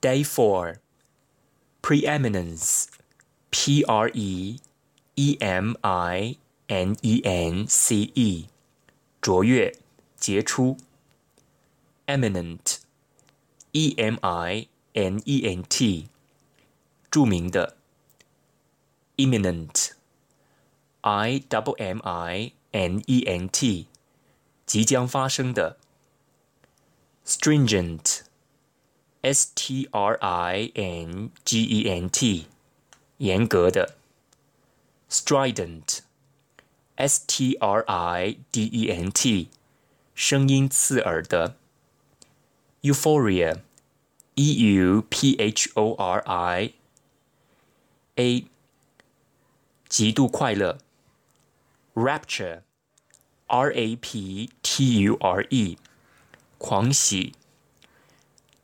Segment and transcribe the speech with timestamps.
[0.00, 0.80] Day 4
[1.82, 2.88] Preeminence
[3.50, 4.58] P R E
[5.16, 6.36] E M I
[6.68, 8.46] N E N C E
[9.20, 9.76] 卓越、
[10.16, 10.78] 杰出。
[12.06, 12.78] Eminent
[13.72, 16.08] E M I N E N T
[17.10, 17.76] 着名的。
[19.16, 19.90] Imminent
[21.02, 23.88] I W M I N E N T
[24.64, 25.76] 即将发生的。
[27.26, 28.20] Stringent
[29.21, 32.45] S T R I N G E N T，
[33.17, 33.95] 严格的。
[35.09, 35.99] Strident
[36.95, 39.49] S T R I D E N T，
[40.13, 41.55] 声音刺耳的。
[42.81, 43.61] Euphoria
[44.35, 46.73] E U P H O R I
[48.15, 48.45] A，
[49.89, 50.77] 极度快乐。
[51.95, 52.61] Rapture
[53.47, 55.77] R A P T U R E，
[56.57, 57.33] 狂喜。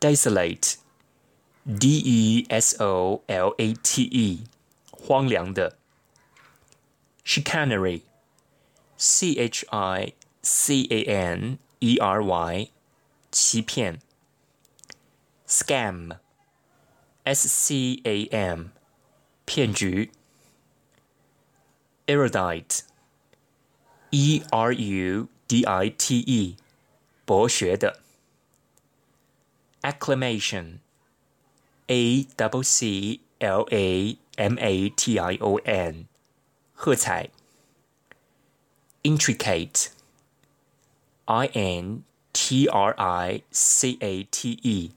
[0.06, 0.78] Desolate,
[1.66, 2.48] D-E-S-O-L-A-T-E，
[4.92, 5.78] 荒凉的。
[7.24, 8.02] Chicanery,
[8.98, 9.52] C-H-I-C-A-N-E-R-Y，
[13.32, 14.02] 欺骗。
[15.48, 16.18] Scam,
[17.24, 18.70] S-C-A-M，
[19.46, 20.12] 骗局。
[22.08, 22.82] Erudite,
[24.10, 25.28] E-R-U-D-I-T-E，
[27.26, 28.00] 博学的。
[29.86, 30.80] acclamation,
[31.88, 36.06] a double c l a m a t i o n，
[36.74, 37.30] 喝彩。
[39.04, 39.90] intricate,
[41.26, 44.92] i n t r i c a t e，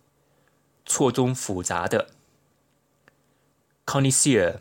[0.84, 2.10] 错综复杂的。
[3.86, 4.60] connoisseur,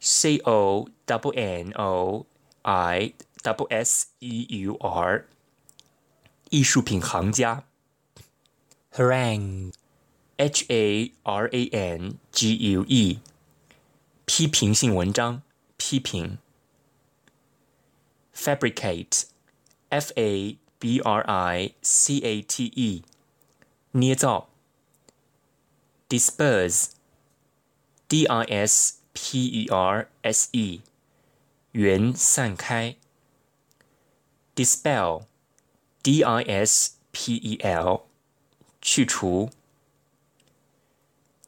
[0.00, 2.26] c o w n o
[2.62, 5.26] i w s e u r，
[6.50, 7.64] 艺术品行家。
[8.92, 9.72] harangue,
[10.38, 13.20] h a r a n g u e，
[14.26, 15.42] 批评性文章，
[15.76, 16.38] 批评。
[18.34, 19.24] fabricate,
[19.90, 23.02] f a b r i c a t e，
[23.92, 24.48] 捏造。
[26.08, 26.92] disperse,
[28.08, 30.80] d i s p e r s e，
[31.72, 32.96] 缘散开。
[34.54, 35.26] dispel,
[36.02, 38.08] d i s p e l。
[38.83, 39.49] 去除。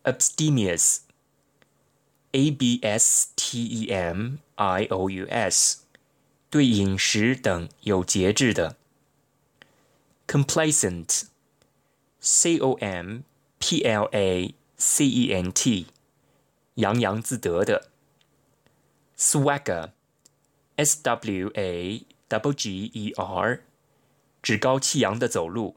[0.06, 5.80] abstemious，a b s t e m i o u s，
[6.50, 8.78] 对饮食等有节制的。
[10.28, 13.24] complacent，c o m
[13.60, 15.88] p l a c e n t，
[16.76, 17.90] 洋洋自得的。
[19.18, 23.64] swagger，s w a w g e r，
[24.42, 25.76] 趾高气扬的走路。